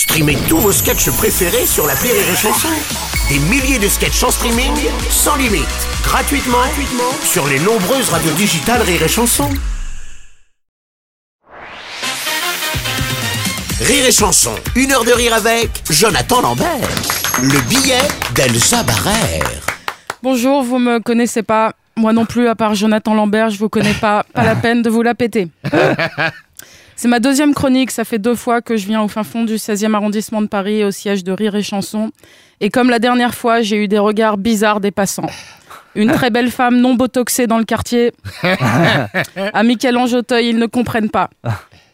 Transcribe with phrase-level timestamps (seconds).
[0.00, 2.68] Streamez tous vos sketchs préférés sur la Rire et Chanson.
[3.28, 4.72] Des milliers de sketchs en streaming,
[5.10, 5.68] sans limite,
[6.02, 9.50] gratuitement, gratuitement sur les nombreuses radios digitales Rire et Chanson.
[13.82, 16.88] Rire et Chanson, une heure de rire avec Jonathan Lambert.
[17.42, 19.50] Le billet d'Elsa Barrère.
[20.22, 21.74] Bonjour, vous me connaissez pas.
[21.96, 24.24] Moi non plus, à part Jonathan Lambert, je vous connais pas.
[24.32, 25.48] Pas la peine de vous la péter.
[27.00, 27.92] C'est ma deuxième chronique.
[27.92, 30.84] Ça fait deux fois que je viens au fin fond du 16e arrondissement de Paris,
[30.84, 32.10] au siège de Rire et Chanson.
[32.60, 35.30] Et comme la dernière fois, j'ai eu des regards bizarres des passants.
[35.94, 38.12] Une très belle femme non botoxée dans le quartier.
[39.54, 41.30] À Michel-Ange Auteuil, ils ne comprennent pas.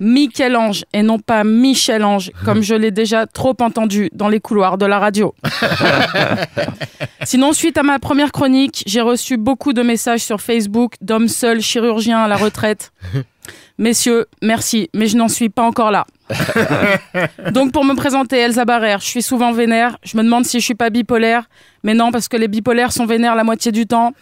[0.00, 4.86] Michel-Ange et non pas Michel-Ange, comme je l'ai déjà trop entendu dans les couloirs de
[4.86, 5.36] la radio.
[7.22, 11.60] Sinon, suite à ma première chronique, j'ai reçu beaucoup de messages sur Facebook d'hommes seuls
[11.60, 12.90] chirurgiens à la retraite.
[13.78, 16.06] Messieurs, merci, mais je n'en suis pas encore là.
[17.52, 19.98] Donc pour me présenter, Elsa Barrère, je suis souvent vénère.
[20.02, 21.48] Je me demande si je suis pas bipolaire,
[21.82, 24.12] mais non parce que les bipolaires sont vénères la moitié du temps.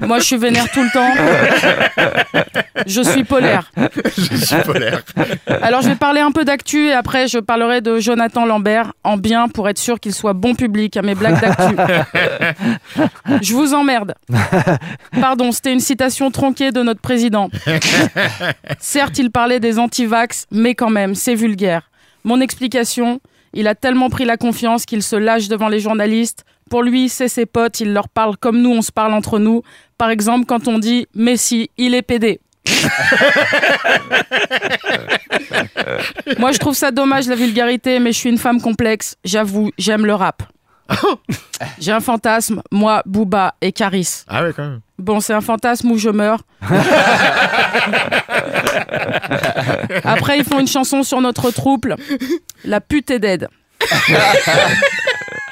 [0.00, 1.12] Moi, je suis vénère tout le temps.
[2.86, 3.70] Je suis polaire.
[4.16, 5.02] Je suis polaire.
[5.62, 9.16] Alors, je vais parler un peu d'actu et après, je parlerai de Jonathan Lambert en
[9.16, 11.76] bien pour être sûr qu'il soit bon public à mes blagues d'actu.
[13.42, 14.14] Je vous emmerde.
[15.20, 17.50] Pardon, c'était une citation tronquée de notre président.
[18.78, 21.90] Certes, il parlait des anti-vax, mais quand même, c'est vulgaire.
[22.24, 23.20] Mon explication,
[23.54, 26.44] il a tellement pris la confiance qu'il se lâche devant les journalistes.
[26.70, 29.62] Pour lui, c'est ses potes, il leur parle comme nous, on se parle entre nous.
[29.98, 32.40] Par exemple, quand on dit Messi, il est pédé.
[36.38, 39.16] Moi, je trouve ça dommage la vulgarité, mais je suis une femme complexe.
[39.24, 40.44] J'avoue, j'aime le rap.
[41.80, 44.22] J'ai un fantasme, moi, Booba et Caris.
[44.28, 44.80] Ah ouais, quand même.
[44.96, 46.42] Bon, c'est un fantasme où je meurs.
[50.04, 51.96] Après, ils font une chanson sur notre trouble.
[52.64, 53.48] La pute est dead.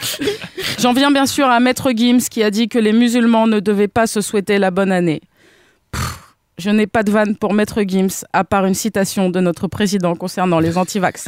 [0.79, 3.89] J'en viens bien sûr à Maître Gims qui a dit que les musulmans ne devaient
[3.89, 5.21] pas se souhaiter la bonne année.
[5.93, 6.19] Pff,
[6.59, 10.15] je n'ai pas de vanne pour Maître Gims, à part une citation de notre président
[10.17, 11.27] concernant les antivax.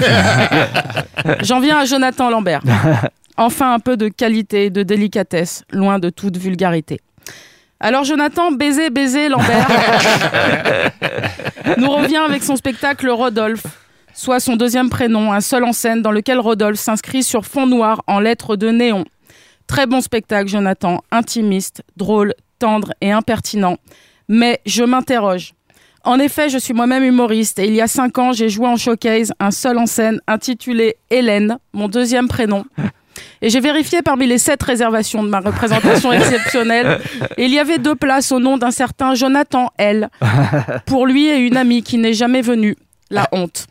[1.42, 2.62] J'en viens à Jonathan Lambert.
[3.36, 7.00] Enfin un peu de qualité et de délicatesse, loin de toute vulgarité.
[7.78, 9.66] Alors Jonathan, baiser, baiser, Lambert,
[11.78, 13.64] nous revient avec son spectacle Rodolphe,
[14.14, 18.02] soit son deuxième prénom, un seul en scène dans lequel Rodolphe s'inscrit sur fond noir
[18.06, 19.04] en lettres de néon.
[19.66, 23.76] Très bon spectacle, Jonathan, intimiste, drôle, tendre et impertinent.
[24.28, 25.54] Mais je m'interroge.
[26.02, 28.76] En effet, je suis moi-même humoriste et il y a cinq ans, j'ai joué en
[28.76, 32.64] showcase un seul en scène intitulé Hélène, mon deuxième prénom.
[33.42, 37.00] Et j'ai vérifié parmi les sept réservations de ma représentation exceptionnelle.
[37.36, 40.08] Et il y avait deux places au nom d'un certain Jonathan L.
[40.86, 42.76] Pour lui et une amie qui n'est jamais venue.
[43.10, 43.66] La honte.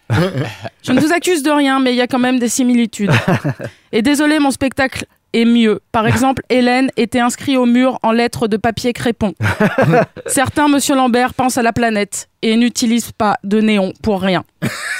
[0.83, 3.11] Je ne vous accuse de rien, mais il y a quand même des similitudes.
[3.91, 5.81] Et désolé, mon spectacle est mieux.
[5.91, 9.33] Par exemple, Hélène était inscrite au mur en lettres de papier crépon.
[10.25, 14.43] Certains, monsieur Lambert, pensent à la planète et n'utilisent pas de néon pour rien.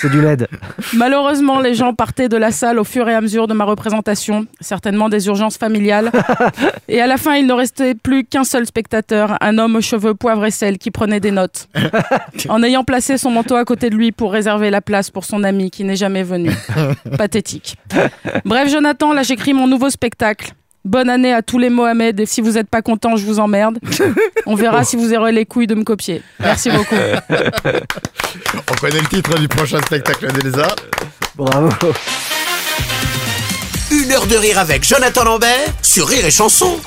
[0.01, 0.47] C'est du LED.
[0.93, 4.45] Malheureusement, les gens partaient de la salle au fur et à mesure de ma représentation,
[4.61, 6.11] certainement des urgences familiales.
[6.87, 10.15] Et à la fin, il ne restait plus qu'un seul spectateur, un homme aux cheveux
[10.15, 11.67] poivre et sel qui prenait des notes.
[12.47, 15.43] En ayant placé son manteau à côté de lui pour réserver la place pour son
[15.43, 16.51] ami qui n'est jamais venu.
[17.17, 17.75] Pathétique.
[18.45, 20.53] Bref, Jonathan, là j'écris mon nouveau spectacle.
[20.85, 23.79] Bonne année à tous les Mohamed et si vous n'êtes pas content, je vous emmerde.
[24.45, 26.21] On verra si vous aurez les couilles de me copier.
[26.39, 26.95] Merci beaucoup.
[28.69, 30.67] On connaît le titre du prochain spectacle d'Elsa.
[31.35, 31.69] Bravo.
[33.91, 36.79] Une heure de rire avec Jonathan Lambert sur Rire et Chanson.